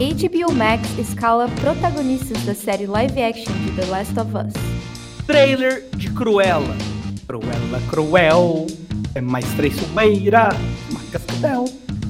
[0.00, 4.54] HBO Max escala protagonistas da série live action de The Last of Us.
[5.26, 6.74] Trailer de Cruella.
[7.26, 8.66] Cruella, cruel.
[9.14, 10.56] É mais traiçoeira.
[10.88, 11.64] Uma cascavel.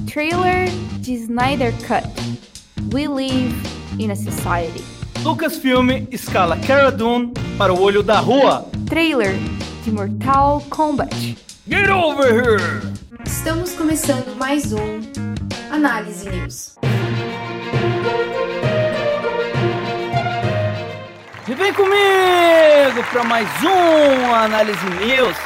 [0.09, 0.69] Trailer
[1.01, 2.07] de Snyder Cut.
[2.93, 3.53] We live
[3.99, 4.81] in a society.
[5.21, 8.69] Lucasfilm escala Cara Dune para o olho da rua.
[8.85, 9.35] Trailer
[9.83, 11.35] de Mortal Kombat.
[11.67, 12.81] Get over here!
[13.25, 15.01] Estamos começando mais um
[15.69, 16.75] Análise News.
[21.47, 25.37] E vem comigo para mais um Análise News.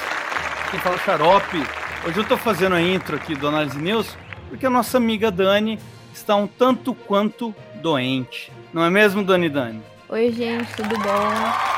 [0.69, 1.63] Quem fala é xarope.
[2.07, 4.15] Hoje eu tô fazendo a intro aqui do Análise News
[4.49, 5.79] porque a nossa amiga Dani
[6.13, 8.51] está um tanto quanto doente.
[8.73, 9.81] Não é mesmo, Dani Dani?
[10.07, 11.31] Oi, gente, tudo bom?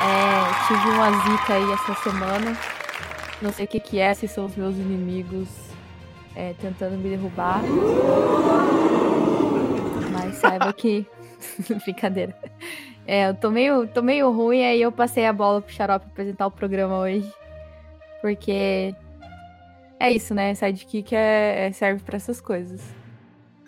[0.03, 2.57] É, tive uma zika aí essa semana.
[3.41, 5.47] Não sei o que, que é, se são os meus inimigos
[6.35, 7.61] é, tentando me derrubar.
[10.49, 11.05] Saiba que.
[11.83, 12.35] Brincadeira.
[13.05, 16.47] É, eu tô meio, tô meio ruim, aí eu passei a bola pro Xarope apresentar
[16.47, 17.31] o programa hoje.
[18.21, 18.93] Porque
[19.99, 20.53] é isso, né?
[20.53, 22.81] Sidekick é, é, serve para essas coisas.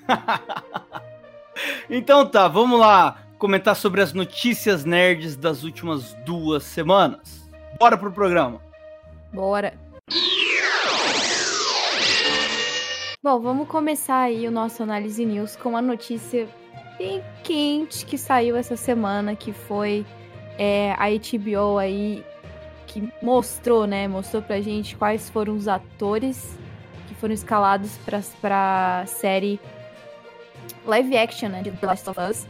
[1.90, 7.50] então tá, vamos lá comentar sobre as notícias nerds das últimas duas semanas.
[7.80, 8.62] Bora pro programa.
[9.34, 9.74] Bora.
[13.24, 16.48] Bom, vamos começar aí o nosso análise news com uma notícia
[17.00, 20.06] bem quente que saiu essa semana, que foi
[20.58, 22.26] é, a HBO aí
[22.86, 24.08] que mostrou, né?
[24.08, 26.58] Mostrou pra gente quais foram os atores
[27.08, 29.60] que foram escalados pra, pra série
[30.86, 31.62] live action, né?
[31.62, 32.46] De The Last of Us.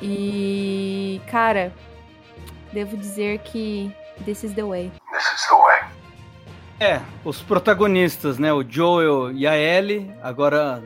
[0.00, 1.72] E, cara,
[2.72, 3.92] devo dizer que
[4.24, 4.92] this is the way.
[5.12, 5.80] This is the way.
[6.78, 8.52] É, os protagonistas, né?
[8.52, 10.82] O Joel e a Ellie agora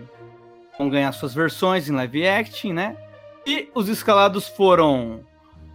[0.78, 2.96] vão ganhar suas versões em live action, né?
[3.46, 5.20] E os escalados foram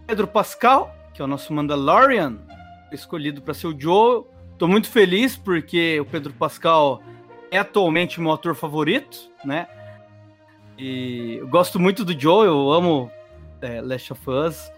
[0.06, 2.38] Pedro Pascal, que é o nosso Mandalorian,
[2.92, 4.28] escolhido para ser o Joel.
[4.58, 7.02] Tô muito feliz porque o Pedro Pascal
[7.50, 9.66] é atualmente meu ator favorito, né?
[10.78, 13.10] E eu gosto muito do Joel, eu amo
[13.60, 14.70] é, Last of Us.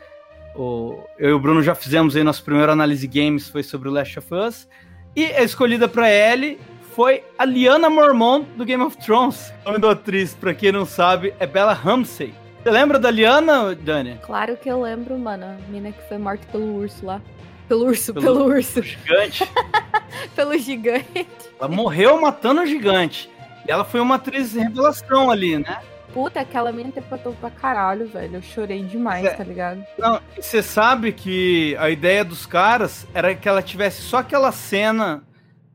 [0.54, 3.92] O, eu e o Bruno já fizemos aí nosso primeiro análise games, foi sobre o
[3.92, 4.68] Last of Us.
[5.16, 6.58] E a escolhida para Ellie
[6.94, 9.52] foi a Liana Mormont do Game of Thrones.
[9.64, 12.32] O nome da atriz, pra quem não sabe, é Bella Ramsey.
[12.62, 14.18] Você lembra da Liana, Dani?
[14.22, 15.44] Claro que eu lembro, mano.
[15.44, 17.20] A mina que foi morta pelo urso lá.
[17.68, 18.80] Pelo urso, pelo, pelo urso.
[18.80, 19.44] Gigante.
[20.36, 21.26] pelo gigante.
[21.58, 23.28] Ela morreu matando o gigante.
[23.66, 25.78] E ela foi uma atriz revelação ali, né?
[26.12, 28.36] Puta, aquela mina interpretou pra caralho, velho.
[28.36, 29.30] Eu chorei demais, é.
[29.30, 29.84] tá ligado?
[29.98, 35.24] Não, você sabe que a ideia dos caras era que ela tivesse só aquela cena,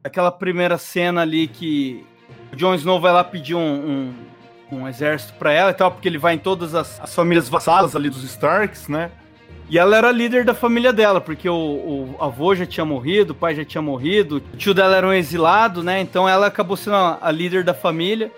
[0.04, 2.06] aquela primeira cena ali que
[2.52, 4.14] o Jon Snow vai lá pedir um,
[4.72, 7.50] um, um exército pra ela e tal, porque ele vai em todas as, as famílias
[7.50, 9.12] vassalas ali dos Starks, né?
[9.70, 13.36] E ela era líder da família dela, porque o, o, avô já tinha morrido, o
[13.36, 16.02] pai já tinha morrido, o tio dela era um exilado, né?
[16.02, 18.32] Então ela acabou sendo a, a líder da família.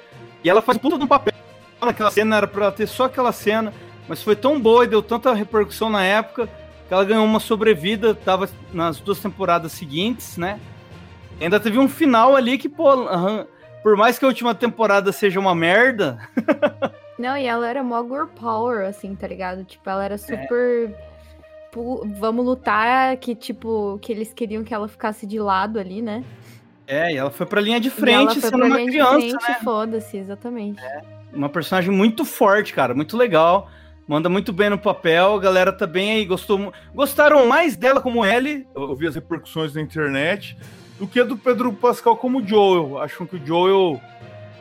[0.44, 1.34] E ela faz puta um papel
[1.80, 3.74] naquela cena, era pra ela ter só aquela cena,
[4.10, 6.50] mas foi tão boa e deu tanta repercussão na época
[6.88, 10.60] que ela ganhou uma sobrevida, tava nas duas temporadas seguintes, né?
[11.42, 12.90] Ainda teve um final ali que, pô,
[13.82, 16.20] por mais que a última temporada seja uma merda.
[17.18, 19.64] Não, e ela era mó girl power, assim, tá ligado?
[19.64, 20.90] Tipo, ela era super.
[20.90, 21.12] É.
[22.20, 26.24] Vamos lutar, que, tipo, que eles queriam que ela ficasse de lado ali, né?
[26.86, 29.20] É, e ela foi pra linha de frente sendo uma criança.
[29.20, 29.58] Frente, né?
[29.64, 30.84] Foda-se, exatamente.
[30.84, 31.02] É
[31.34, 33.70] uma personagem muito forte, cara, muito legal.
[34.08, 38.26] Manda muito bem no papel, a galera tá bem aí, gostou, gostaram mais dela como
[38.26, 40.58] Ellie, eu vi as repercussões na internet,
[41.02, 43.00] do que do Pedro Pascal como Joel.
[43.02, 44.00] Acham que o Joel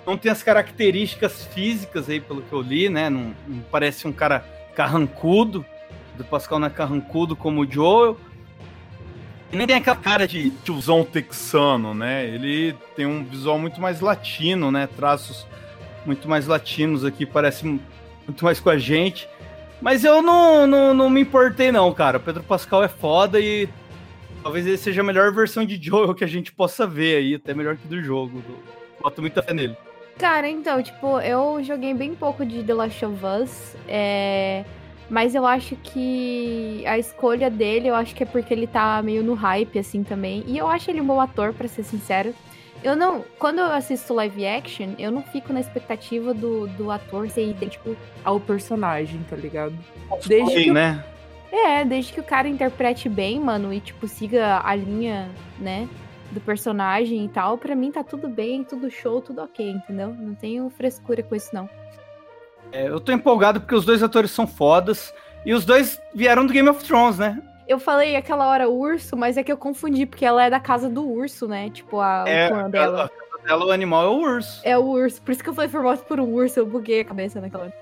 [0.06, 3.10] não tem as características físicas aí, pelo que eu li, né?
[3.10, 4.42] Não, não parece um cara
[4.74, 5.62] carrancudo.
[6.16, 8.18] Do Pascal não é carrancudo como o Joel.
[9.52, 12.24] E nem tem aquela cara de tiozão texano, né?
[12.24, 14.88] Ele tem um visual muito mais latino, né?
[14.96, 15.46] Traços
[16.06, 19.28] muito mais latinos aqui, parece muito mais com a gente.
[19.78, 22.16] Mas eu não, não, não me importei, não, cara.
[22.16, 23.68] O Pedro Pascal é foda e
[24.42, 27.54] talvez ele seja a melhor versão de Joel que a gente possa ver aí, até
[27.54, 28.42] melhor que do jogo.
[29.00, 29.76] Boto muita fé nele.
[30.18, 34.64] Cara, então, tipo, eu joguei bem pouco de The Last of Us, é...
[35.08, 39.22] mas eu acho que a escolha dele, eu acho que é porque ele tá meio
[39.22, 40.44] no hype, assim, também.
[40.46, 42.34] E eu acho ele um bom ator, para ser sincero.
[42.82, 43.24] Eu não.
[43.38, 47.94] Quando eu assisto live action, eu não fico na expectativa do, do ator ser idêntico
[48.24, 49.74] ao personagem, tá ligado?
[50.26, 51.04] Desde Sim, que, né?
[51.52, 55.88] É, desde que o cara interprete bem, mano, e tipo, siga a linha, né?
[56.30, 60.14] Do personagem e tal, pra mim tá tudo bem, tudo show, tudo ok, entendeu?
[60.16, 61.68] Não tenho frescura com isso, não.
[62.72, 65.12] É, eu tô empolgado porque os dois atores são fodas.
[65.44, 67.42] E os dois vieram do Game of Thrones, né?
[67.66, 70.88] Eu falei aquela hora urso, mas é que eu confundi, porque ela é da casa
[70.88, 71.70] do urso, né?
[71.70, 73.04] Tipo, a, é, clã dela.
[73.04, 74.60] A casa dela, o animal é o urso.
[74.64, 75.22] É o urso.
[75.22, 77.74] Por isso que eu falei formado por um urso, eu buguei a cabeça naquela hora.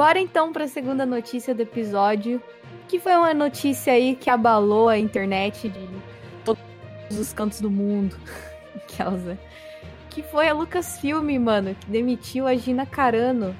[0.00, 2.42] Bora então para a segunda notícia do episódio,
[2.88, 5.86] que foi uma notícia aí que abalou a internet de
[6.42, 6.62] todos
[7.18, 8.16] os cantos do mundo.
[8.88, 9.38] Kelsa.
[10.08, 13.54] Que foi a Lucasfilm, mano, que demitiu a Gina Carano,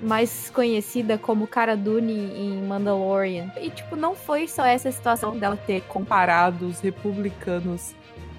[0.00, 3.50] mais conhecida como Cara Dune em Mandalorian.
[3.60, 7.96] E, tipo, não foi só essa situação dela ter comparado os republicanos,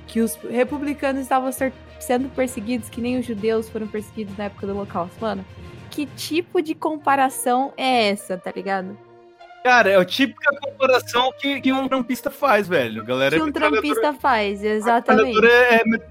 [0.07, 1.51] que os republicanos estavam
[2.05, 5.43] sendo perseguidos, que nem os judeus foram perseguidos na época do Holocausto, mano
[5.95, 8.97] que tipo de comparação é essa, tá ligado?
[9.63, 13.01] Cara, é a típica comparação que, que um trampista faz, velho.
[13.01, 15.39] A galera que é um trampista faz, exatamente.
[15.43, 15.49] A,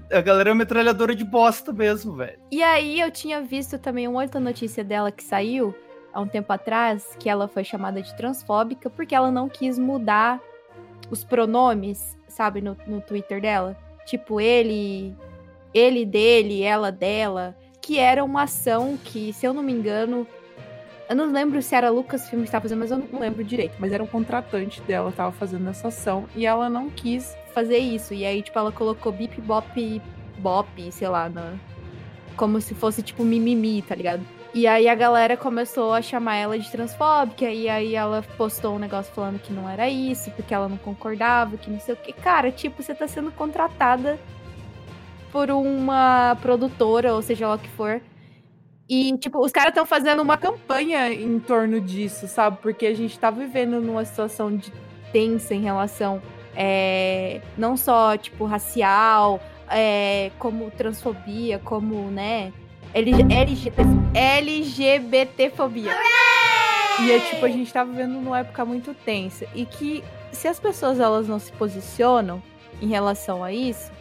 [0.09, 2.39] é, a galera é metralhadora de bosta mesmo, velho.
[2.51, 5.73] E aí eu tinha visto também uma outra notícia dela que saiu
[6.11, 10.41] há um tempo atrás, que ela foi chamada de transfóbica porque ela não quis mudar
[11.11, 13.77] os pronomes, sabe, no, no Twitter dela.
[14.05, 15.15] Tipo, ele,
[15.75, 20.25] ele dele, ela dela que era uma ação que, se eu não me engano,
[21.07, 23.75] eu não lembro se era a Lucasfilm que estava fazendo, mas eu não lembro direito.
[23.77, 28.13] Mas era um contratante dela estava fazendo essa ação e ela não quis fazer isso.
[28.13, 30.01] E aí, tipo, ela colocou bip bop
[30.39, 31.53] bop, sei lá, na...
[32.35, 34.25] como se fosse tipo mimimi, tá ligado?
[34.51, 38.79] E aí a galera começou a chamar ela de transfóbica, e aí ela postou um
[38.79, 42.13] negócio falando que não era isso, porque ela não concordava, que não sei o que.
[42.13, 44.17] Cara, tipo, você tá sendo contratada
[45.35, 48.01] por uma produtora, ou seja lá o que for.
[48.87, 52.59] E, tipo, os caras estão fazendo uma campanha em torno disso, sabe?
[52.61, 54.71] Porque a gente tá vivendo numa situação de
[55.11, 56.21] tensa em relação
[56.55, 62.53] é, não só, tipo, racial, é, como transfobia, como, né,
[62.93, 63.81] LGBT,
[64.13, 65.91] LGBTfobia.
[67.01, 69.45] E é tipo, a gente tá vivendo numa época muito tensa.
[69.53, 70.01] E que
[70.31, 72.41] se as pessoas elas não se posicionam
[72.81, 73.91] em relação a isso,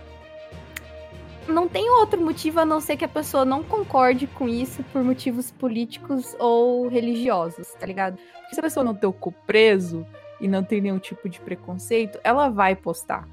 [1.49, 5.03] não tem outro motivo a não ser que a pessoa não concorde com isso por
[5.03, 8.19] motivos políticos ou religiosos, tá ligado?
[8.41, 10.07] Porque se a pessoa não tem o cu preso
[10.41, 13.29] e não tem nenhum tipo de preconceito, ela vai postar.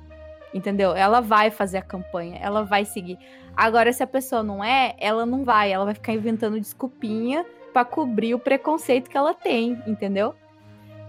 [0.53, 0.93] Entendeu?
[0.93, 3.17] Ela vai fazer a campanha, ela vai seguir.
[3.55, 7.85] Agora, se a pessoa não é, ela não vai, ela vai ficar inventando desculpinha para
[7.85, 10.35] cobrir o preconceito que ela tem, entendeu?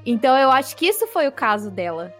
[0.06, 2.12] Então eu acho que isso foi o caso dela.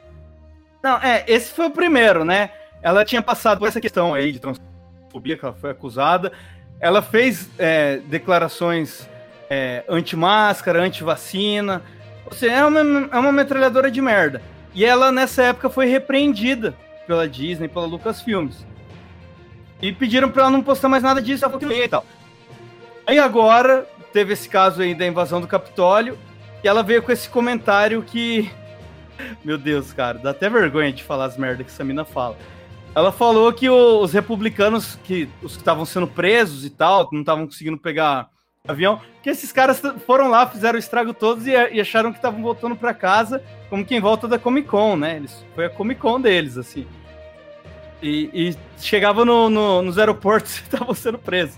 [0.82, 2.50] Não, é, esse foi o primeiro, né?
[2.82, 4.71] Ela tinha passado por essa questão aí de transtorno
[5.12, 6.32] homofobia que ela foi acusada.
[6.80, 9.08] Ela fez é, declarações
[9.48, 11.82] é, anti-máscara, anti-vacina.
[12.24, 12.80] Ou seja, é uma,
[13.12, 14.42] é uma metralhadora de merda.
[14.74, 16.74] E ela, nessa época, foi repreendida
[17.06, 18.64] pela Disney, pela Lucasfilmes.
[19.80, 22.06] E pediram pra ela não postar mais nada disso, ela falou que e tal.
[23.06, 26.16] Aí agora, teve esse caso aí da invasão do Capitólio,
[26.62, 28.50] e ela veio com esse comentário que.
[29.44, 32.36] Meu Deus, cara, dá até vergonha de falar as merdas que essa mina fala.
[32.94, 37.46] Ela falou que os republicanos, que os que estavam sendo presos e tal, não estavam
[37.46, 38.28] conseguindo pegar
[38.68, 42.42] avião, que esses caras foram lá, fizeram o estrago todos e, e acharam que estavam
[42.42, 45.16] voltando para casa como quem volta da Comic Con, né?
[45.16, 46.86] Eles, foi a Comic Con deles, assim.
[48.02, 51.56] E, e chegava no, no, nos aeroportos e estavam sendo presos.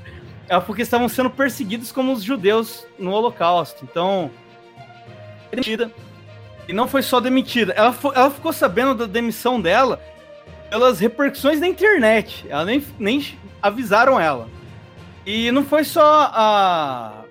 [0.48, 3.84] Ela porque estavam sendo perseguidos como os judeus no Holocausto.
[3.84, 4.30] Então,
[5.50, 5.90] demitida.
[6.68, 7.72] E não foi só demitida.
[7.72, 10.00] Ela, ela ficou sabendo da demissão dela
[10.74, 12.44] pelas repercussões na internet.
[12.48, 14.48] Ela nem, nem avisaram ela.
[15.24, 17.24] E não foi só a.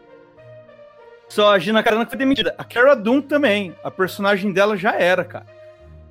[1.28, 2.56] Só a Gina Carano que foi demitida.
[2.58, 3.76] A Cara Dune também.
[3.84, 5.46] A personagem dela já era, cara.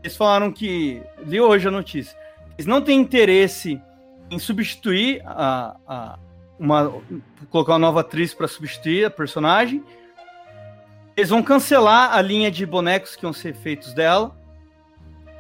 [0.03, 1.03] Eles falaram que.
[1.25, 2.15] Li hoje a notícia.
[2.59, 3.81] Eles não têm interesse
[4.31, 5.75] em substituir a.
[5.89, 6.19] a
[6.61, 6.93] uma,
[7.49, 9.83] colocar uma nova atriz para substituir a personagem.
[11.17, 14.37] Eles vão cancelar a linha de bonecos que vão ser feitos dela.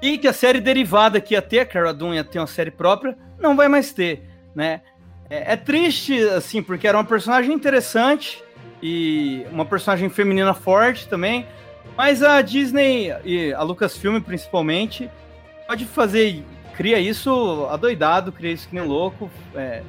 [0.02, 2.72] E que a série derivada que ia ter, a Cara Dune ia ter uma série
[2.72, 4.80] própria, não vai mais ter, né?
[5.30, 8.42] É, é, triste, assim, porque era uma personagem interessante
[8.82, 11.46] e uma personagem feminina forte também,
[11.96, 15.08] mas a Disney e a Lucasfilm principalmente
[15.68, 16.42] pode fazer,
[16.76, 19.30] cria isso adoidado, cria isso que nem louco.
[19.54, 19.84] É,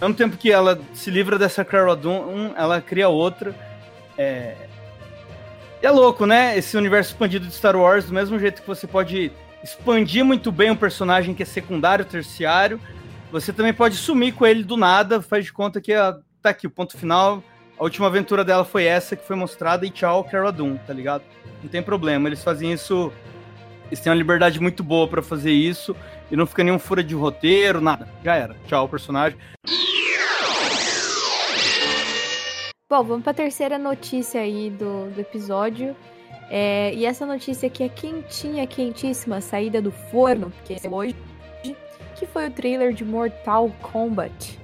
[0.00, 3.52] ao mesmo tempo que ela se livra dessa Cara Dune, ela cria outra.
[4.16, 4.54] É,
[5.82, 6.56] é louco, né?
[6.56, 9.32] Esse universo expandido de Star Wars, do mesmo jeito que você pode
[9.66, 12.80] expandir muito bem um personagem que é secundário, terciário.
[13.32, 16.68] Você também pode sumir com ele do nada, faz de conta que ó, tá aqui
[16.68, 17.42] o ponto final.
[17.76, 21.24] A última aventura dela foi essa que foi mostrada e tchau, Cara Dune, tá ligado?
[21.62, 23.12] Não tem problema, eles fazem isso.
[23.88, 25.96] Eles têm uma liberdade muito boa para fazer isso
[26.30, 28.08] e não fica nenhum fura de roteiro, nada.
[28.24, 28.56] Já era.
[28.66, 29.38] Tchau, personagem.
[32.88, 35.96] Bom, vamos para a terceira notícia aí do, do episódio.
[36.48, 41.16] É, e essa notícia aqui é quentinha, quentíssima, saída do forno, que é hoje,
[42.14, 44.58] que foi o trailer de Mortal Kombat.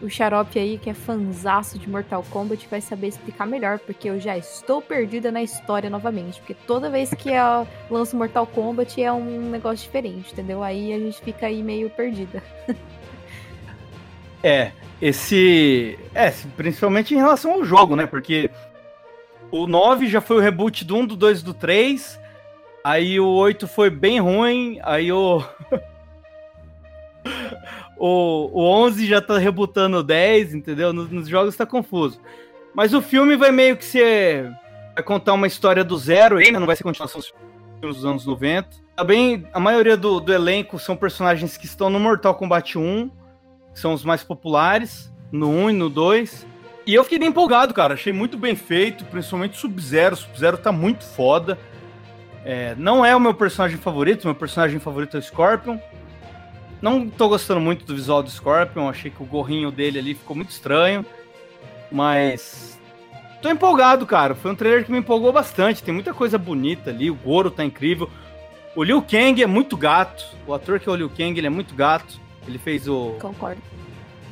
[0.00, 4.20] O Xarope aí, que é fanzaço de Mortal Kombat, vai saber explicar melhor, porque eu
[4.20, 6.38] já estou perdida na história novamente.
[6.38, 10.62] Porque toda vez que eu lanço Mortal Kombat é um negócio diferente, entendeu?
[10.62, 12.40] Aí a gente fica aí meio perdida.
[14.40, 14.70] é,
[15.02, 15.98] esse.
[16.14, 18.06] É, principalmente em relação ao jogo, né?
[18.06, 18.48] Porque
[19.50, 22.18] o 9 já foi o reboot do 1, do 2 do 3.
[22.84, 24.78] Aí o 8 foi bem ruim.
[24.82, 25.42] Aí o.
[27.96, 30.92] o, o 11 já tá rebutando o 10, entendeu?
[30.92, 32.20] Nos, nos, jogos tá confuso.
[32.74, 34.50] Mas o filme vai meio que ser.
[34.94, 37.32] Vai contar uma história do zero ainda, não vai ser continuação dos
[37.80, 38.68] filmes dos anos 90.
[38.96, 43.10] Também a maioria do, do elenco são personagens que estão no Mortal Kombat 1
[43.78, 46.46] são os mais populares, no 1 e no 2.
[46.88, 47.92] E eu fiquei bem empolgado, cara.
[47.92, 50.16] Achei muito bem feito, principalmente Sub-Zero.
[50.16, 51.58] Sub-Zero tá muito foda.
[52.42, 55.76] É, não é o meu personagem favorito, meu personagem favorito é o Scorpion.
[56.80, 60.34] Não tô gostando muito do visual do Scorpion, achei que o gorrinho dele ali ficou
[60.34, 61.04] muito estranho.
[61.92, 62.80] Mas.
[63.42, 64.34] Tô empolgado, cara.
[64.34, 65.82] Foi um trailer que me empolgou bastante.
[65.82, 67.10] Tem muita coisa bonita ali.
[67.10, 68.08] O Goro tá incrível.
[68.74, 70.24] O Liu Kang é muito gato.
[70.46, 72.18] O ator que é o Liu Kang, ele é muito gato.
[72.46, 73.14] Ele fez o.
[73.20, 73.60] Concordo.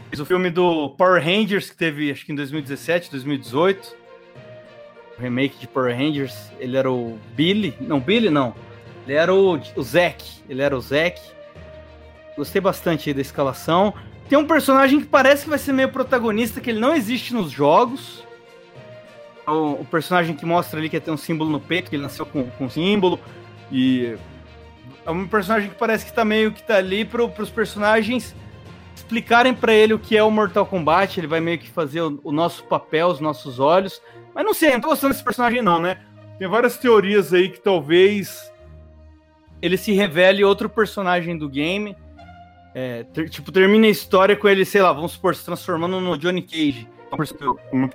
[0.09, 3.97] Fez o filme do Power Rangers, que teve acho que em 2017, 2018.
[5.19, 6.53] O remake de Power Rangers.
[6.61, 7.75] Ele era o Billy.
[7.81, 8.55] Não, Billy não.
[9.05, 10.25] Ele era o, o Zack.
[10.49, 11.21] Ele era o Zack.
[12.37, 13.95] Gostei bastante da escalação.
[14.29, 17.51] Tem um personagem que parece que vai ser meio protagonista, que ele não existe nos
[17.51, 18.25] jogos.
[19.47, 22.27] O, o personagem que mostra ali que tem um símbolo no peito, que ele nasceu
[22.27, 23.19] com, com um símbolo.
[23.73, 24.17] E
[25.05, 28.35] é um personagem que parece que tá meio que tá ali pro, pros personagens
[28.97, 31.21] explicarem para ele o que é o Mortal Kombat.
[31.21, 34.03] Ele vai meio que fazer o, o, nosso papel, os nossos olhos.
[34.35, 35.99] Mas não sei, não tô gostando desse personagem, não, né?
[36.38, 38.53] Tem várias teorias aí que talvez
[39.62, 41.97] ele se revele outro personagem do game.
[42.75, 46.19] É, ter, tipo, termina a história com ele, sei lá, vamos supor, se transformando no
[46.19, 46.88] Johnny Cage.
[47.73, 47.88] Um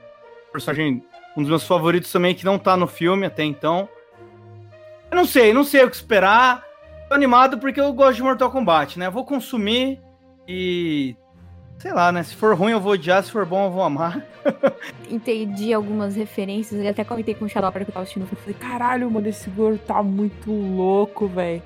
[0.51, 1.03] personagem,
[1.37, 3.87] um dos meus favoritos também, que não tá no filme até então.
[5.11, 6.65] Eu não sei, não sei o que esperar
[7.11, 9.09] tô animado porque eu gosto de Mortal Kombat, né?
[9.09, 9.99] Vou consumir
[10.51, 11.15] e.
[11.79, 12.21] Sei lá, né?
[12.21, 14.23] Se for ruim eu vou odiar, se for bom eu vou amar.
[15.09, 18.27] Entendi algumas referências, eu até comentei com o Shadow que eu tava assistindo.
[18.31, 21.63] Eu falei, caralho, mano, esse gordo tá muito louco, velho.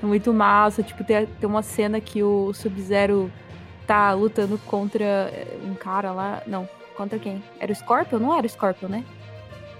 [0.00, 0.82] Tá muito massa.
[0.82, 3.30] Tipo, tem, tem uma cena que o Sub-Zero
[3.86, 6.42] tá lutando contra eh, um cara lá.
[6.46, 7.42] Não, contra quem?
[7.58, 8.18] Era o Scorpion?
[8.18, 9.04] Não era o Scorpion, né?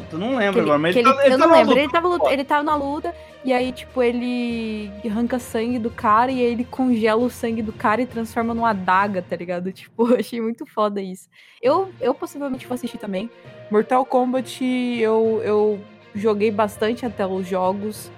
[0.09, 1.79] Tu não lembro ele, agora, mas ele, ele, tá, ele Eu tá não lembro.
[1.79, 6.41] Ele tava, ele tava na luta, e aí, tipo, ele arranca sangue do cara e
[6.41, 9.73] aí ele congela o sangue do cara e transforma numa adaga, tá ligado?
[9.81, 11.29] Tipo, eu achei muito foda isso.
[11.63, 13.31] Eu, eu possivelmente vou assistir também.
[13.71, 15.81] Mortal Kombat, eu, eu
[16.15, 18.11] joguei bastante até os jogos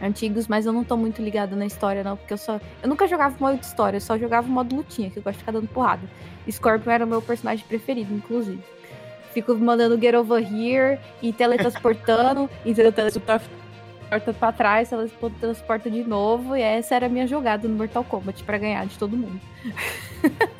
[0.00, 2.60] antigos, mas eu não tô muito ligada na história, não, porque eu só.
[2.82, 5.40] Eu nunca jogava modo de história, eu só jogava modo lutinha, que eu gosto de
[5.40, 6.08] ficar dando porrada.
[6.50, 8.62] Scorpion era o meu personagem preferido, inclusive.
[9.36, 13.42] Fico mandando get over here e teletransportando, e teletransportando
[14.08, 15.06] transporta pra trás, ela
[15.38, 16.56] transporta de novo.
[16.56, 19.38] E essa era a minha jogada no Mortal Kombat para ganhar de todo mundo.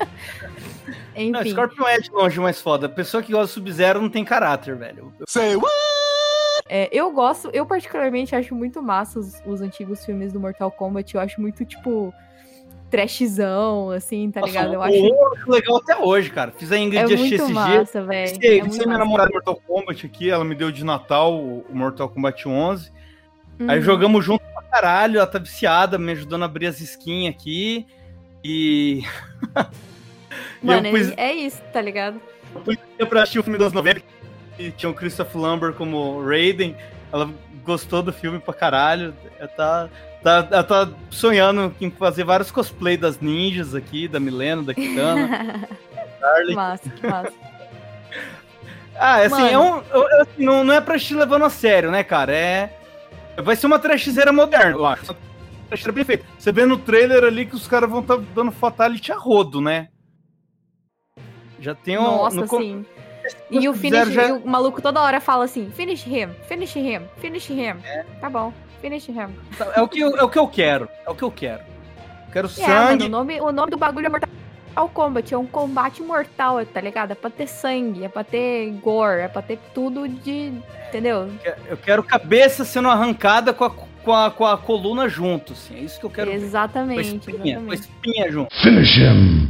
[1.15, 1.31] Enfim.
[1.31, 2.87] Não, Scorpion é de longe mais foda.
[2.87, 5.11] Pessoa que gosta do Sub-Zero não tem caráter, velho.
[5.27, 5.73] Say what?
[6.69, 11.15] É, eu gosto, eu particularmente acho muito massa os, os, antigos filmes do Mortal Kombat.
[11.15, 12.13] Eu acho muito, tipo,
[12.89, 14.73] trashzão, assim, tá Nossa, ligado?
[14.73, 16.51] Eu acho legal até hoje, cara.
[16.51, 18.39] Fiz a Ingrid é muito esses massa, dias.
[18.41, 22.91] É minha namorada Mortal Kombat aqui, ela me deu de Natal o Mortal Kombat 11.
[23.59, 23.69] Uhum.
[23.69, 27.85] Aí jogamos junto pra caralho, ela tá viciada, me ajudando a abrir as skins aqui.
[28.43, 29.03] E.
[30.61, 31.13] Mano, pus...
[31.17, 32.21] é isso, tá ligado?
[32.53, 32.77] Eu pus
[33.09, 34.01] pra assistir o filme das 90
[34.57, 36.75] e tinha o Christopher Lambert como Raiden.
[37.11, 37.29] Ela
[37.63, 39.13] gostou do filme pra caralho.
[39.39, 39.89] Ela tá,
[40.23, 45.67] tá, ela tá sonhando em fazer vários cosplay das ninjas aqui, da Milena, da Kitana.
[46.19, 46.55] Darling.
[46.55, 47.33] Massa, que massa.
[48.99, 49.75] Ah, assim, é um,
[50.21, 52.33] assim, não, não é pra te levando a sério, né, cara?
[52.33, 52.77] É
[53.41, 55.15] Vai ser uma trashzeira moderna, eu acho.
[55.69, 56.25] Uma bem feita.
[56.37, 59.61] Você vê no trailer ali que os caras vão estar tá dando fatality a rodo,
[59.61, 59.89] né?
[61.59, 62.03] Já tem um.
[62.03, 62.47] Nossa, no...
[62.47, 62.85] sim.
[63.51, 64.33] E o finish, já...
[64.33, 67.75] o maluco toda hora fala assim: finish him, finish him, finish him.
[67.83, 68.05] É.
[68.19, 69.35] Tá bom, finish him.
[69.75, 70.89] É o, que eu, é o que eu quero.
[71.05, 71.61] É o que eu quero.
[72.27, 73.03] Eu quero é, sangue.
[73.03, 75.33] Mano, o, nome, o nome do bagulho é Mortal Kombat.
[75.33, 77.11] É um combate mortal, tá ligado?
[77.11, 80.53] É pra ter sangue, é pra ter gore, é pra ter tudo de
[80.87, 81.29] Entendeu?
[81.67, 85.75] Eu quero cabeça sendo arrancada com a, com a, com a coluna junto, assim.
[85.75, 87.33] É isso que eu quero exatamente, ver.
[87.33, 87.65] Com a espinha, exatamente.
[87.65, 88.55] Com a espinha junto.
[88.61, 89.49] Finish him!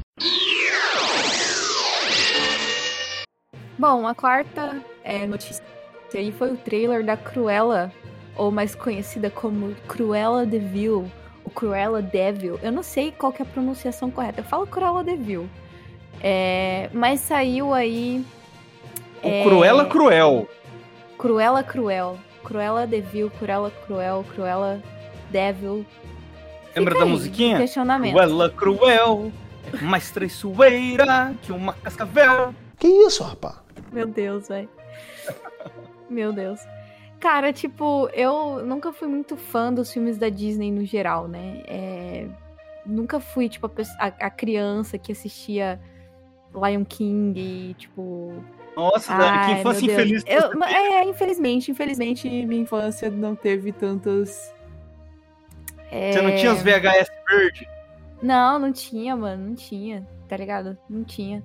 [3.77, 5.63] Bom, a quarta é, notícia
[6.15, 7.91] aí foi o trailer da Cruella,
[8.37, 11.11] ou mais conhecida como Cruella de Vil,
[11.43, 12.59] o Cruella Devil.
[12.61, 14.41] Eu não sei qual que é a pronunciação correta.
[14.41, 15.49] Eu falo Cruella Devil.
[16.21, 18.23] É, mas saiu aí.
[19.23, 20.47] O é, Cruella Cruel.
[21.17, 22.17] Cruella Cruel.
[22.43, 24.81] Cruella Devil, Cruella Cruel, Cruella
[25.31, 25.85] Devil.
[26.75, 27.57] Lembra Fica da aí, musiquinha?
[27.57, 28.13] Questionamento.
[28.13, 29.31] Cruella Cruel,
[29.81, 32.53] mais traiçoeira que uma cascavel.
[32.77, 33.55] Que isso, rapaz?
[33.91, 34.69] Meu Deus, velho.
[36.09, 36.59] Meu Deus.
[37.19, 41.63] Cara, tipo, eu nunca fui muito fã dos filmes da Disney no geral, né?
[41.67, 42.27] É...
[42.85, 43.69] Nunca fui, tipo,
[43.99, 45.79] a, a, criança que assistia
[46.53, 48.33] Lion King e, tipo.
[48.75, 50.23] Nossa, Ai, que infância infeliz.
[50.25, 54.53] Eu, é, infelizmente, infelizmente, minha infância não teve tantas.
[55.91, 56.13] É...
[56.13, 57.67] Você não tinha os VHS verde?
[58.21, 60.77] Não, não tinha, mano, não tinha, tá ligado?
[60.89, 61.43] Não tinha.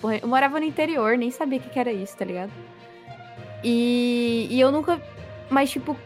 [0.00, 0.18] Porra...
[0.18, 2.52] Eu morava no interior, nem sabia o que, que era isso, tá ligado?
[3.62, 5.00] E, e eu nunca.
[5.50, 5.96] Mas, tipo,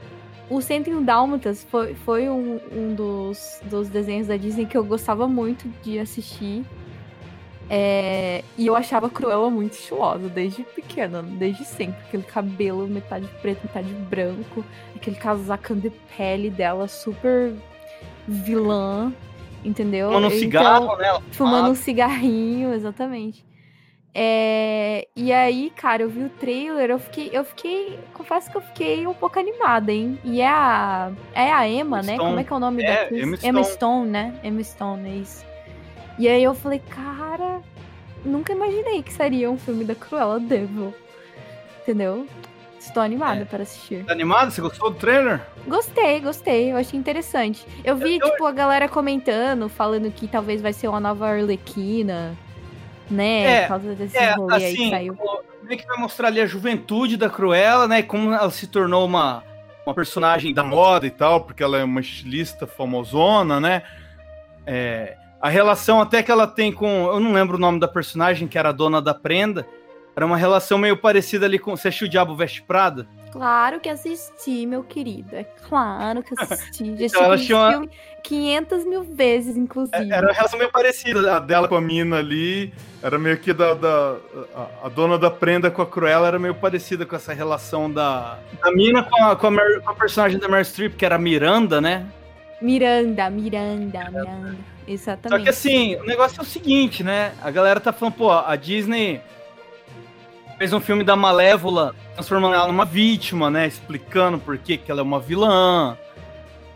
[0.49, 5.27] o 101 Dálmatas foi, foi um, um dos, dos desenhos da Disney que eu gostava
[5.27, 6.65] muito de assistir.
[7.71, 11.99] É, e eu achava a Cruella muito estilosa, desde pequena, desde sempre.
[12.07, 14.63] Aquele cabelo metade preto, metade branco,
[14.95, 17.55] aquele casacão de pele dela super
[18.29, 19.13] vilã,
[19.65, 20.09] entendeu?
[20.09, 21.23] Fumando um então, cigarro, né?
[21.31, 23.43] Fumando um cigarrinho, exatamente.
[24.15, 28.61] É, e aí, cara, eu vi o trailer, eu fiquei, eu fiquei, confesso que eu
[28.61, 30.19] fiquei um pouco animada, hein?
[30.23, 32.19] E é a, é a Emma, né?
[32.19, 33.17] Como é que é o nome é, da?
[33.17, 33.49] Emma Stone.
[33.49, 34.41] Emma Stone, né?
[34.45, 35.47] Emma Stone, é isso.
[36.19, 37.63] E aí eu falei, cara,
[38.23, 40.95] nunca imaginei que seria um filme da Cruella Devil.
[41.81, 42.27] Entendeu?
[42.79, 43.45] Estou animada é.
[43.47, 44.05] para assistir.
[44.05, 44.51] Tá animada?
[44.51, 45.41] Você gostou do trailer?
[45.67, 46.73] Gostei, gostei.
[46.73, 47.65] Eu achei interessante.
[47.83, 52.37] Eu vi, eu, tipo, a galera comentando, falando que talvez vai ser uma nova Arlequina
[53.13, 53.45] né?
[53.45, 55.19] É, por causa desse é, rolê assim, aí que saiu.
[55.63, 58.03] Meio que vai mostrar ali a juventude da Cruella, né?
[58.03, 59.45] Como ela se tornou uma,
[59.87, 63.83] uma personagem da moda e tal, porque ela é uma estilista famosona, né?
[64.67, 67.07] É, a relação até que ela tem com.
[67.07, 69.67] Eu não lembro o nome da personagem, que era a dona da prenda.
[70.15, 71.77] Era uma relação meio parecida ali com.
[71.77, 73.09] Você assistiu o Diabo Veste Prada?
[73.33, 75.35] Claro que assisti, meu querido.
[75.35, 76.85] É claro que assisti.
[77.01, 77.91] Já então, assisti ela filme
[78.23, 80.13] 500 mil vezes, inclusive.
[80.13, 82.75] Era uma relação meio parecida a dela com a mina ali.
[83.03, 83.73] Era meio que da.
[83.73, 84.17] da
[84.55, 88.39] a, a, dona da prenda com a Cruella era meio parecida com essa relação da.
[88.63, 91.17] Da mina com a, com a, Mary, com a personagem da Meryl Streep, que era
[91.17, 92.07] Miranda, né?
[92.61, 94.57] Miranda, Miranda, Miranda.
[94.87, 95.39] Exatamente.
[95.39, 97.33] Só que assim, o negócio é o seguinte, né?
[97.41, 99.23] A galera tá falando, pô, a Disney
[100.63, 103.67] fez um filme da Malévola, transformando ela numa vítima, né?
[103.67, 105.99] Explicando por que, que ela é uma vilã.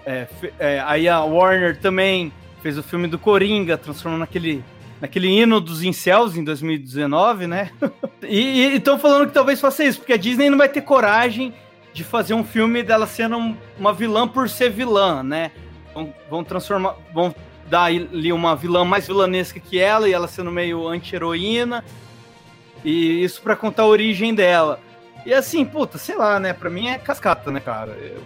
[0.05, 0.27] É,
[0.59, 4.64] é, aí a Warner também fez o filme do Coringa, transformando naquele,
[5.01, 7.70] naquele hino dos incels em 2019, né?
[8.29, 11.55] e estão falando que talvez faça isso, porque a Disney não vai ter coragem
[11.92, 15.53] de fazer um filme dela sendo uma vilã por ser vilã, né?
[15.94, 16.96] Vão, vão transformar.
[17.14, 17.33] Vão
[17.70, 21.85] dar ali uma vilã mais vilanesca que ela, e ela sendo meio anti-heroína.
[22.85, 24.81] E isso para contar a origem dela.
[25.25, 26.53] E assim, puta, sei lá, né?
[26.53, 27.93] Pra mim é cascata, né, cara?
[27.93, 28.23] Eu...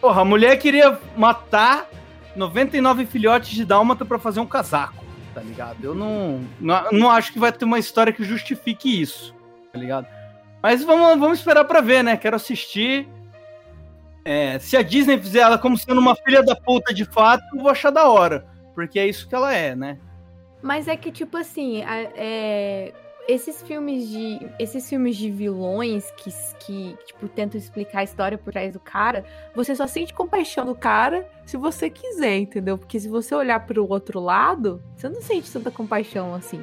[0.00, 1.88] Porra, a mulher queria matar
[2.36, 5.82] 99 filhotes de dálmata para fazer um casaco, tá ligado?
[5.82, 9.34] Eu não, não, não acho que vai ter uma história que justifique isso,
[9.72, 10.06] tá ligado?
[10.62, 12.16] Mas vamos, vamos esperar para ver, né?
[12.16, 13.08] Quero assistir.
[14.24, 17.62] É, se a Disney fizer ela como sendo uma filha da puta de fato, eu
[17.62, 18.46] vou achar da hora.
[18.74, 19.98] Porque é isso que ela é, né?
[20.62, 22.92] Mas é que, tipo assim, é,
[23.28, 24.38] esses filmes de.
[24.58, 29.24] Esses filmes de vilões que, que, tipo, tentam explicar a história por trás do cara,
[29.54, 32.78] você só sente compaixão do cara se você quiser, entendeu?
[32.78, 36.62] Porque se você olhar pro outro lado, você não sente tanta compaixão assim.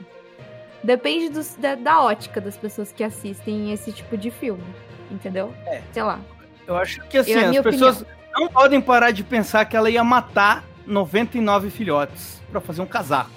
[0.84, 4.64] Depende do, da, da, ótica das pessoas que assistem esse tipo de filme.
[5.12, 5.54] Entendeu?
[5.66, 5.82] É.
[5.92, 6.20] Sei lá.
[6.66, 8.18] Eu acho que assim, Eu, as pessoas opinião.
[8.34, 13.32] não podem parar de pensar que ela ia matar 99 filhotes para fazer um casaco.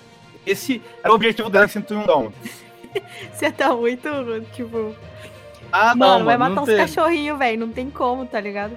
[0.47, 2.63] Esse era o objetivo dela em 101 Dálmatas.
[3.33, 4.09] Você tá muito,
[4.53, 4.95] tipo...
[5.71, 7.61] Ah, não, mano, vai matar uns cachorrinhos, velho.
[7.61, 8.77] Não tem como, tá ligado?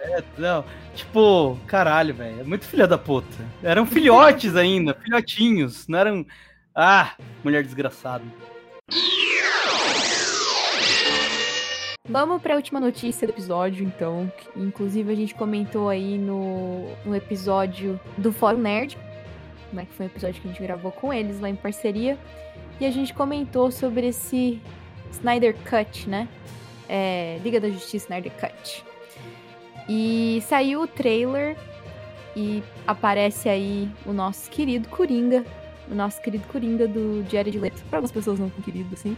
[0.00, 0.64] É, não.
[0.94, 2.40] Tipo, caralho, velho.
[2.40, 3.28] É muito filha da puta.
[3.62, 5.86] Eram filhotes ainda, filhotinhos.
[5.86, 6.26] Não eram.
[6.74, 8.24] Ah, mulher desgraçada.
[12.08, 14.30] Vamos para a última notícia do episódio, então.
[14.54, 18.98] Inclusive, a gente comentou aí no, no episódio do Fórum Nerd,
[19.74, 22.18] né, que foi um episódio que a gente gravou com eles lá em parceria.
[22.80, 24.60] E a gente comentou sobre esse
[25.10, 26.28] Snyder Cut, né?
[26.88, 28.84] É, Liga da Justiça Snyder Cut.
[29.88, 31.56] E saiu o trailer
[32.36, 35.44] e aparece aí o nosso querido Coringa
[35.90, 37.84] O nosso querido Coringa do Jared Leto.
[37.90, 39.16] Pra algumas pessoas não tão querido, assim.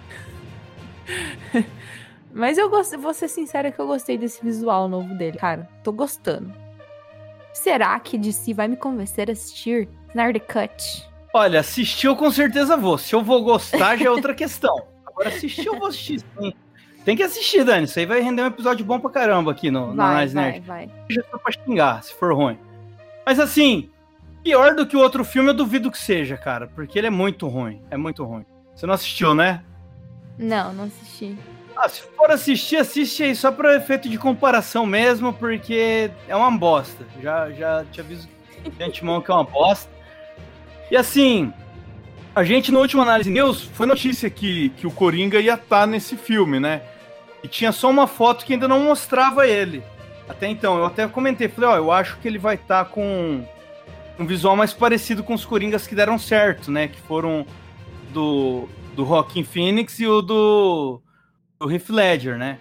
[2.33, 5.69] Mas eu gostei, vou ser sincera que eu gostei desse visual novo dele, cara.
[5.83, 6.53] Tô gostando.
[7.55, 11.07] Será que DC vai me convencer a assistir Snyder Cut?
[11.35, 12.97] Olha, assistir eu com certeza vou.
[12.97, 14.75] Se eu vou gostar já é outra questão.
[15.07, 16.55] Agora assistir eu vou assistir sim.
[17.05, 17.85] Tem que assistir, Dani.
[17.85, 20.67] Isso aí vai render um episódio bom pra caramba aqui no, Vai, vai, Nerd.
[20.67, 20.91] vai.
[21.11, 22.59] Já tô pra xingar, se for ruim.
[23.27, 23.91] Mas assim,
[24.43, 26.67] pior do que o outro filme eu duvido que seja, cara.
[26.67, 27.83] Porque ele é muito ruim.
[27.91, 28.45] É muito ruim.
[28.75, 29.63] Você não assistiu, né?
[30.39, 31.37] Não, não assisti.
[31.77, 36.51] Ah, se for assistir, assiste aí só para efeito de comparação mesmo, porque é uma
[36.51, 37.05] bosta.
[37.23, 38.27] Já, já te aviso
[38.77, 39.95] de antemão que é uma bosta.
[40.91, 41.53] E assim,
[42.35, 46.17] a gente no último análise news foi notícia que, que o Coringa ia estar nesse
[46.17, 46.83] filme, né?
[47.43, 49.83] E tinha só uma foto que ainda não mostrava ele.
[50.29, 53.45] Até então, eu até comentei, falei, ó, eu acho que ele vai estar com
[54.19, 56.89] um visual mais parecido com os Coringas que deram certo, né?
[56.89, 57.47] Que foram
[58.13, 61.01] do, do Rockin' Phoenix e o do,
[61.61, 62.59] do Heath Ledger, né?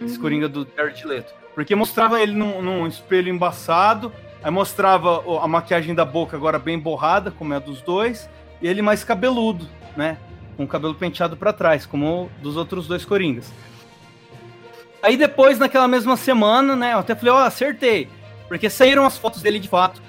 [0.00, 0.22] Esse Uhum.
[0.22, 1.32] Coringa do Jared Leto.
[1.54, 4.12] Porque mostrava ele num, num espelho embaçado,
[4.46, 8.30] aí mostrava a maquiagem da boca agora bem borrada, como é a dos dois,
[8.62, 10.18] e ele mais cabeludo, né?
[10.56, 13.52] Com o cabelo penteado pra trás, como o dos outros dois Coringas.
[15.02, 16.92] Aí depois, naquela mesma semana, né?
[16.94, 18.08] Eu até falei, ó, acertei.
[18.48, 20.00] Porque saíram as fotos dele de fato.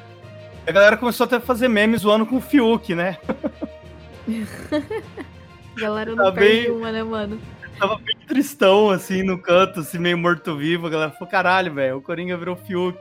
[0.67, 3.17] A galera começou até a fazer memes zoando com o Fiuk, né?
[5.75, 7.39] Galera Tá não perde bem- uma, né, mano?
[7.79, 10.87] Tava bem tristão, assim, no canto, assim, meio morto-vivo.
[10.87, 12.97] A galera falou, caralho, velho, o Coringa virou Fiuk.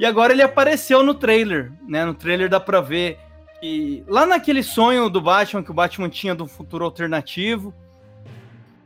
[0.00, 2.06] E agora ele apareceu no trailer, né?
[2.06, 3.18] No trailer dá pra ver
[3.60, 7.74] que lá naquele sonho do Batman, que o Batman tinha do futuro alternativo,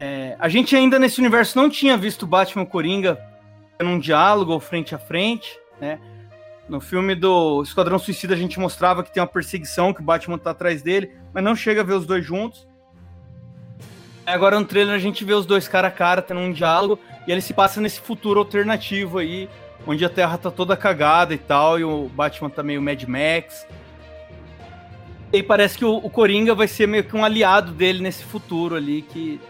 [0.00, 3.16] é, a gente ainda nesse universo não tinha visto o Batman Coringa
[3.81, 6.00] num diálogo ou frente a frente, né?
[6.68, 10.37] No filme do Esquadrão Suicida a gente mostrava que tem uma perseguição, que o Batman
[10.37, 12.66] tá atrás dele, mas não chega a ver os dois juntos.
[14.27, 17.31] Agora no trailer a gente vê os dois cara a cara tendo um diálogo e
[17.31, 19.48] ele se passa nesse futuro alternativo aí,
[19.87, 23.66] onde a Terra tá toda cagada e tal, e o Batman tá meio Mad Max.
[25.33, 28.77] E parece que o, o Coringa vai ser meio que um aliado dele nesse futuro
[28.77, 29.40] ali, que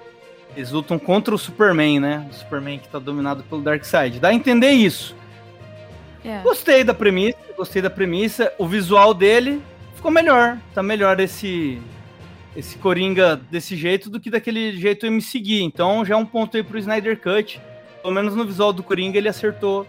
[0.56, 2.26] eles lutam contra o Superman, né?
[2.30, 4.20] O Superman que tá dominado pelo Darkseid.
[4.20, 5.14] Dá a entender isso.
[6.24, 6.40] É.
[6.42, 8.52] Gostei da premissa, gostei da premissa.
[8.56, 9.60] O visual dele
[9.94, 10.58] ficou melhor.
[10.74, 11.80] Tá melhor esse
[12.56, 15.62] esse Coringa desse jeito do que daquele jeito eu me seguir.
[15.62, 17.60] Então já é um ponto aí pro Snyder Cut.
[18.00, 19.86] Pelo menos no visual do Coringa ele acertou.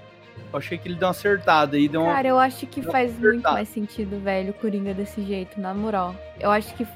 [0.51, 2.13] Eu achei que ele deu uma acertada aí, deu uma...
[2.13, 5.73] Cara, eu acho que faz pra muito mais sentido, velho, o Coringa desse jeito, na
[5.73, 6.15] moral.
[6.39, 6.87] Eu acho que,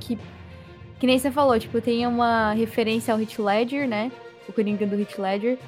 [0.00, 0.18] que.
[1.00, 4.10] Que nem você falou, tipo, tem uma referência ao Hit Ledger, né?
[4.48, 5.58] O Coringa do Hit Ledger.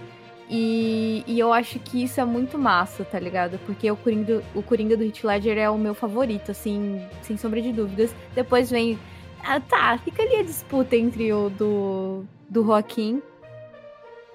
[0.53, 3.57] E, e eu acho que isso é muito massa, tá ligado?
[3.65, 7.37] Porque o Coringa, do, o Coringa do Hit Ledger é o meu favorito, assim, sem
[7.37, 8.13] sombra de dúvidas.
[8.35, 8.99] Depois vem.
[9.45, 13.23] Ah, tá, fica ali a disputa entre o do, do Joaquim.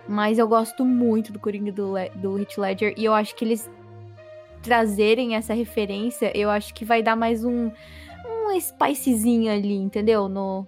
[0.08, 2.94] Mas eu gosto muito do Coringa do, Le- do Hit Ledger.
[2.98, 3.70] E eu acho que eles
[4.62, 7.70] trazerem essa referência, eu acho que vai dar mais um,
[8.26, 10.28] um spicezinho ali, entendeu?
[10.30, 10.68] No,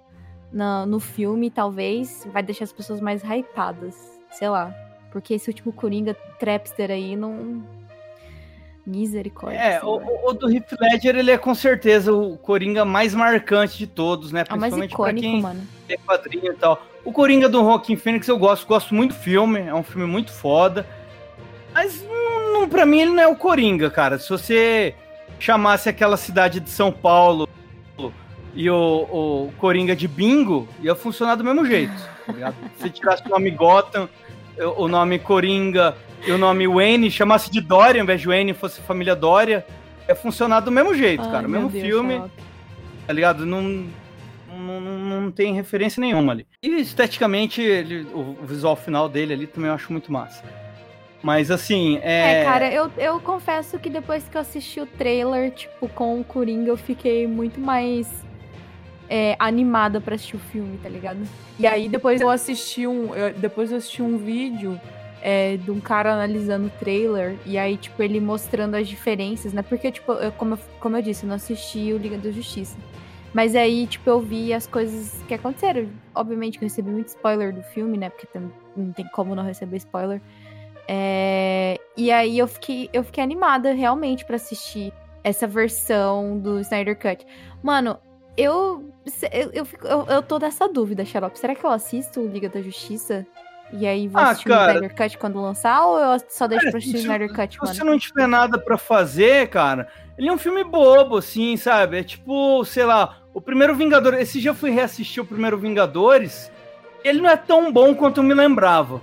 [0.52, 2.28] na- no filme, talvez.
[2.32, 3.95] Vai deixar as pessoas mais hypadas.
[4.32, 4.73] Sei lá.
[5.12, 7.63] Porque esse último Coringa Trapster aí não.
[8.86, 9.58] Misericórdia.
[9.60, 13.86] É, o, o do Heath Ledger, ele é com certeza o Coringa mais marcante de
[13.86, 14.45] todos, né?
[14.47, 15.67] É o mais Principalmente pra icônico, quem mano.
[15.89, 16.82] é quadrinho e tal.
[17.08, 20.30] O Coringa do Joaquin Phoenix eu gosto, gosto muito do filme, é um filme muito
[20.30, 20.86] foda.
[21.74, 24.20] Mas não, não, pra mim ele não é o Coringa, cara.
[24.20, 24.93] Se você
[25.39, 27.48] chamasse aquela cidade de São Paulo
[28.54, 31.93] e o, o Coringa de Bingo, ia funcionar do mesmo jeito.
[32.26, 32.54] Tá?
[32.76, 34.10] Se tirasse o nome Gotham,
[34.76, 38.82] o nome Coringa e o nome Wayne, chamasse de Dória, ao invés de Wayne fosse
[38.82, 39.65] família Dória,
[40.10, 41.48] ia funcionar do mesmo jeito, Ai, cara.
[41.48, 42.22] O mesmo Deus, filme
[43.08, 43.46] tá ligado?
[43.46, 43.86] Não,
[44.58, 44.82] não,
[45.22, 46.48] não, tem referência nenhuma ali.
[46.63, 50.43] E esteticamente, ele, o, visual final dele ali também eu acho muito massa.
[51.22, 52.41] Mas assim, é.
[52.41, 56.24] É, cara, eu, eu confesso que depois que eu assisti o trailer, tipo, com o
[56.24, 58.08] Coringa, eu fiquei muito mais
[59.10, 61.20] é, animada pra assistir o filme, tá ligado?
[61.60, 64.80] E aí depois eu assisti um, eu- depois eu assisti um vídeo
[65.20, 69.63] É, de um cara analisando o trailer, e aí, tipo, ele mostrando as diferenças, né?
[69.63, 72.78] Porque, tipo, eu, como, eu, como eu disse, eu não assisti o Liga da Justiça.
[73.38, 75.88] Mas aí, tipo, eu vi as coisas que aconteceram.
[76.15, 78.10] Obviamente que eu recebi muito spoiler do filme, né?
[78.10, 78.28] Porque
[78.76, 80.19] não tem como não receber spoiler.
[80.88, 84.91] É, e aí eu fiquei, eu fiquei animada realmente pra assistir
[85.23, 87.28] essa versão do Snyder Cut.
[87.62, 88.00] Mano,
[88.36, 88.91] eu,
[89.32, 91.38] eu, eu, fico- eu, eu tô nessa dúvida, Xarope.
[91.38, 93.23] Será que eu assisto o Liga da Justiça?
[93.73, 94.71] E aí vou Ah, assistir cara.
[94.71, 97.34] o Snyder Cut quando lançar ou eu só deixo Cara, pra assistir o se- Snyder
[97.34, 97.73] Cut, Se mano?
[97.75, 101.99] você não tiver nada pra fazer, cara, ele é um filme bobo, assim, sabe?
[101.99, 104.13] É tipo, sei lá, o primeiro Vingador.
[104.13, 106.49] Esse dia eu fui reassistir o primeiro Vingadores.
[107.03, 109.01] Ele não é tão bom quanto eu me lembrava.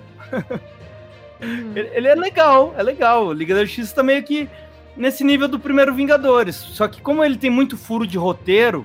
[1.43, 1.73] Uhum.
[1.77, 3.27] Ele, ele é legal, é legal.
[3.27, 4.49] O Liga da Justiça tá meio que
[4.97, 6.57] nesse nível do primeiro Vingadores.
[6.57, 8.85] Só que como ele tem muito furo de roteiro,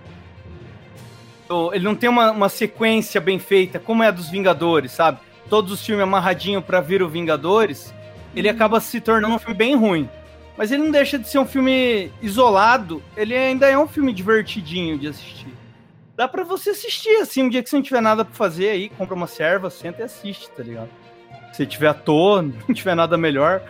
[1.73, 5.19] ele não tem uma, uma sequência bem feita, como é a dos Vingadores, sabe?
[5.49, 7.93] Todos os filmes amarradinhos pra vir o Vingadores,
[8.35, 10.07] ele acaba se tornando um filme bem ruim.
[10.57, 14.97] Mas ele não deixa de ser um filme isolado, ele ainda é um filme divertidinho
[14.97, 15.53] de assistir.
[16.15, 18.89] Dá pra você assistir, assim, um dia que você não tiver nada pra fazer aí,
[18.89, 20.89] compra uma serva, senta e assiste, tá ligado?
[21.53, 23.61] Se tiver à toa, não tiver nada melhor.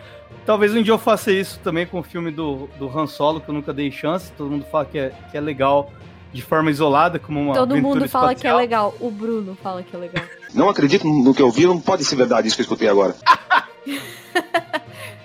[0.46, 3.50] Talvez um dia eu faça isso também com o filme do, do Han Solo, que
[3.50, 4.32] eu nunca dei chance.
[4.32, 5.92] Todo mundo fala que é, que é legal
[6.34, 8.58] de forma isolada, como uma Todo mundo fala que é espacial.
[8.58, 8.96] legal.
[9.00, 10.24] O Bruno fala que é legal.
[10.54, 13.16] Não acredito no que eu vi, não pode ser verdade isso que eu escutei agora.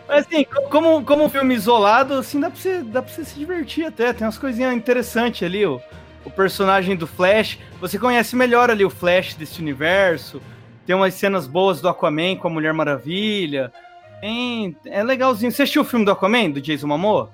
[0.07, 3.25] Mas assim, co- como, como um filme isolado, assim, dá pra, você, dá pra você
[3.25, 4.13] se divertir até.
[4.13, 5.81] Tem umas coisinhas interessantes ali, o,
[6.25, 7.59] o personagem do Flash.
[7.81, 10.41] Você conhece melhor ali o Flash desse universo.
[10.87, 13.73] Tem umas cenas boas do Aquaman com a Mulher Maravilha.
[14.21, 15.51] Tem, é legalzinho.
[15.51, 17.31] Você assistiu o filme do Aquaman, do Jason Momoa?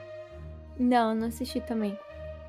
[0.78, 1.98] Não, não assisti também.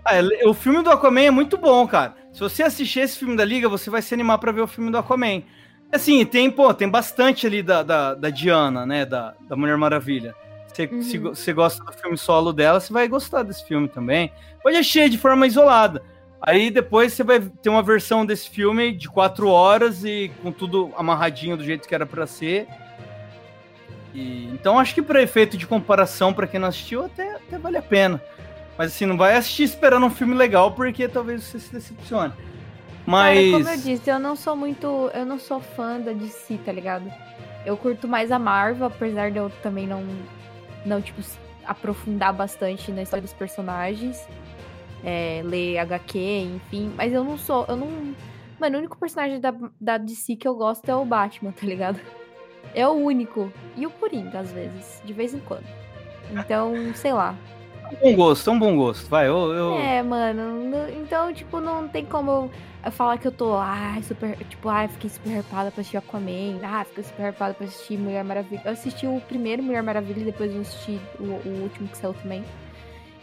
[0.04, 2.16] Ah, é o filme do Aquaman é muito bom, cara.
[2.34, 4.90] Se você assistir esse filme da Liga, você vai se animar pra ver o filme
[4.92, 5.44] do Aquaman.
[5.92, 9.06] Assim, tem, pô, tem bastante ali da, da, da Diana, né?
[9.06, 10.34] Da, da Mulher Maravilha.
[10.68, 11.02] Você, Uhum.
[11.04, 14.32] se você gosta do filme solo dela, você vai gostar desse filme também.
[14.64, 16.02] Pode assistir de forma isolada.
[16.42, 20.92] Aí depois você vai ter uma versão desse filme de quatro horas e com tudo
[20.98, 22.68] amarradinho do jeito que era pra ser.
[24.14, 27.78] E, então acho que para efeito de comparação, pra quem não assistiu, até, até vale
[27.78, 28.22] a pena.
[28.82, 32.34] Mas assim, não vai assistir esperando um filme legal, porque talvez você se decepcione.
[33.06, 33.52] Mas.
[33.52, 35.12] Cara, como eu disse, eu não sou muito.
[35.14, 37.06] Eu não sou fã da DC, tá ligado?
[37.64, 40.04] Eu curto mais a Marvel, apesar de eu também não.
[40.84, 41.22] Não, tipo,
[41.64, 44.28] aprofundar bastante na história dos personagens.
[45.04, 46.18] É, ler HQ,
[46.56, 46.92] enfim.
[46.98, 47.68] Mas eu não sou.
[47.70, 48.16] Eu não.
[48.60, 52.00] Mano, o único personagem da, da DC que eu gosto é o Batman, tá ligado?
[52.74, 53.54] É o único.
[53.78, 55.04] E o Coringa, às vezes.
[55.06, 55.68] De vez em quando.
[56.32, 57.36] Então, sei lá.
[57.92, 59.10] Um bom gosto, é um bom gosto.
[59.10, 59.52] Vai, eu.
[59.52, 59.76] eu...
[59.80, 60.62] É, mano.
[61.02, 62.50] Então, tipo, não tem como
[62.86, 64.36] eu- falar que eu tô, ai, super.
[64.50, 66.60] Tipo, ai, fiquei super hypada pra assistir Aquaman.
[66.64, 68.62] Ah, fiquei super hypada pra assistir Mulher Maravilha.
[68.66, 72.14] Eu assisti o primeiro Mulher Maravilha e depois eu assisti o, o último que saiu
[72.14, 72.44] também.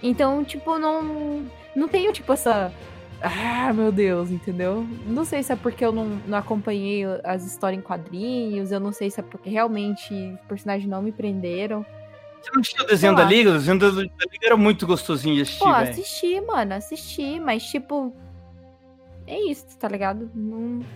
[0.03, 1.45] Então, tipo, não.
[1.75, 2.73] Não tenho, tipo, essa.
[3.21, 4.87] Ah, meu Deus, entendeu?
[5.07, 8.93] Não sei se é porque eu não, não acompanhei as histórias em quadrinhos, eu não
[8.93, 11.85] sei se é porque realmente os personagens não me prenderam.
[12.43, 13.25] Você não assistiu o desenho da.
[13.25, 13.51] Liga?
[13.51, 15.91] O desenho da, da Liga era muito gostosinho de assistir, Pô, velho.
[15.91, 18.15] assisti, mano, assisti, mas tipo.
[19.27, 20.31] É isso, tá ligado?
[20.35, 20.81] Não.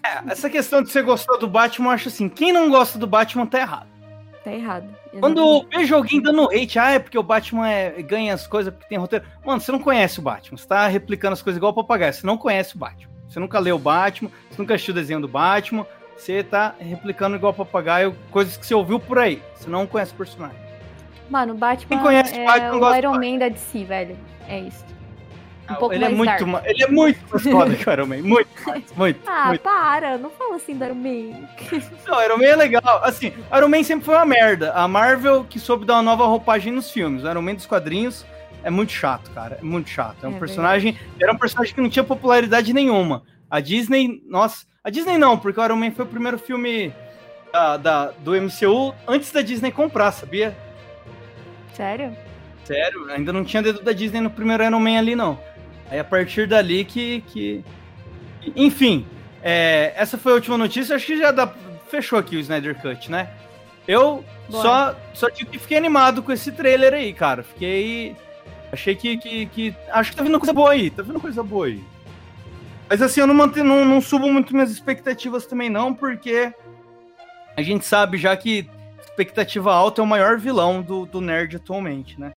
[0.00, 3.06] É, essa questão de você gostar do Batman, eu acho assim, quem não gosta do
[3.06, 3.88] Batman tá errado.
[4.44, 4.88] Tá errado.
[5.18, 5.76] Quando eu Exatamente.
[5.76, 8.96] vejo alguém dando hate, ah, é porque o Batman é- ganha as coisas porque tem
[8.96, 9.24] roteiro.
[9.44, 10.56] Mano, você não conhece o Batman.
[10.56, 12.12] Você tá replicando as coisas igual o papagaio.
[12.14, 13.10] Você não conhece o Batman.
[13.28, 15.84] Você nunca leu o Batman, você nunca assistiu o desenho do Batman.
[16.16, 19.42] Você tá replicando igual o papagaio coisas que você ouviu por aí.
[19.56, 20.56] Você não conhece o personagem.
[21.30, 23.12] Mano, o Batman Quem conhece o é Batman o Iron.
[23.14, 24.16] Man da DC, velho.
[24.48, 24.84] É isso.
[25.70, 27.92] Um Ah, pouco ele, é mais muito, ma- ele é muito mais foda que o
[27.92, 28.22] Iron Man.
[28.22, 28.48] Muito
[28.96, 29.60] muito, Ah, muito.
[29.60, 31.48] para, não fala assim do Iron Man.
[32.08, 33.04] Não, Iron Man é legal.
[33.04, 34.72] Assim, Iron Man sempre foi uma merda.
[34.72, 37.22] A Marvel que soube dar uma nova roupagem nos filmes.
[37.22, 38.24] O Iron Man dos quadrinhos
[38.64, 39.58] é muito chato, cara.
[39.60, 40.16] É muito chato.
[40.24, 40.98] É um É personagem.
[41.20, 43.22] Era um personagem que não tinha popularidade nenhuma.
[43.50, 44.64] A Disney, nossa.
[44.82, 46.90] A Disney não, porque o Iron Man foi o primeiro filme
[47.52, 50.56] da, da- do MCU antes da Disney comprar, sabia?
[51.78, 52.14] Sério?
[52.64, 55.38] Sério, ainda não tinha dedo da Disney no primeiro Iron Man ali, não.
[55.88, 57.22] Aí a partir dali que.
[57.28, 57.64] que...
[58.56, 59.06] Enfim,
[59.42, 60.96] é, essa foi a última notícia.
[60.96, 61.50] Acho que já dá,
[61.88, 63.30] fechou aqui o Snyder Cut, né?
[63.86, 67.42] Eu só, só digo que fiquei animado com esse trailer aí, cara.
[67.42, 68.16] Fiquei.
[68.72, 70.90] Achei que, que, que- Acho que tá vindo coisa boa aí.
[70.90, 71.82] Tá vindo coisa boa aí.
[72.90, 76.52] Mas assim, eu não, mantenho, não, não subo muito minhas expectativas também, não, porque
[77.56, 78.68] a gente sabe já que
[79.18, 82.30] expectativa alta é o maior vilão do, do nerd atualmente, né?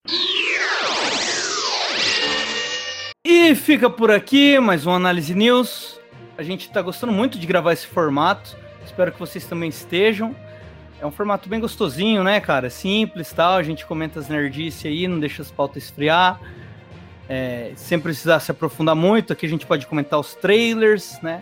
[3.24, 6.00] E fica por aqui mais um Análise News.
[6.36, 8.58] A gente tá gostando muito de gravar esse formato.
[8.84, 10.36] Espero que vocês também estejam.
[11.00, 12.67] É um formato bem gostosinho, né, cara?
[12.72, 13.58] Simples tal.
[13.58, 16.41] A gente comenta as nerdices aí, não deixa as pautas esfriar.
[17.30, 21.41] É, sem precisar se aprofundar muito, aqui a gente pode comentar os trailers, né?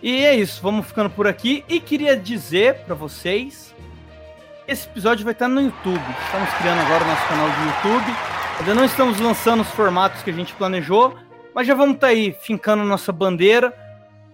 [0.00, 1.64] E é isso, vamos ficando por aqui.
[1.68, 3.74] E queria dizer pra vocês:
[4.68, 6.04] esse episódio vai estar no YouTube.
[6.26, 8.16] Estamos criando agora o nosso canal de YouTube.
[8.60, 11.16] Ainda não estamos lançando os formatos que a gente planejou,
[11.54, 13.74] mas já vamos estar aí fincando nossa bandeira,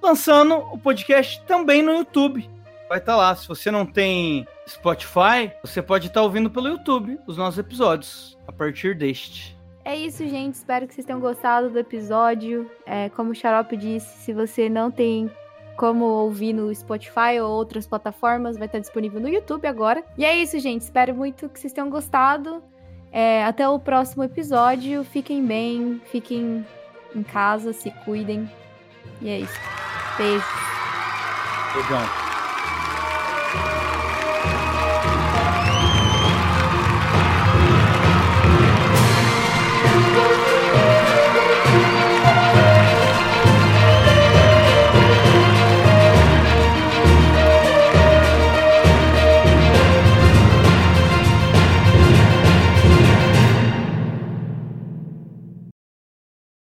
[0.03, 2.51] lançando o podcast também no YouTube.
[2.89, 3.35] vai estar lá.
[3.37, 8.53] Se você não tem Spotify, você pode estar ouvindo pelo YouTube os nossos episódios a
[8.53, 9.57] partir deste.
[9.85, 10.55] É isso, gente.
[10.55, 12.69] Espero que vocês tenham gostado do episódio.
[12.85, 15.31] É, como o Xarope disse, se você não tem
[15.77, 20.05] como ouvir no Spotify ou outras plataformas, vai estar disponível no YouTube agora.
[20.17, 20.83] E é isso, gente.
[20.83, 22.63] Espero muito que vocês tenham gostado.
[23.13, 25.05] É, até o próximo episódio.
[25.05, 26.67] Fiquem bem, fiquem
[27.15, 28.51] em casa, se cuidem.
[29.21, 29.61] E é isso.
[30.17, 30.45] Beijo.
[31.75, 32.24] Beijão.